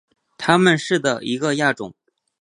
[0.35, 1.93] 它们是的一个亚种。